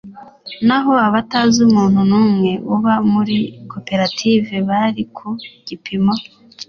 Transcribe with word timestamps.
naho 0.67 0.91
abatazi 1.07 1.57
umuntu 1.67 1.99
n 2.09 2.11
umwe 2.23 2.51
uba 2.75 2.93
muri 3.11 3.37
koperative 3.71 4.53
bari 4.69 5.03
ku 5.15 5.27
gipimo 5.67 6.13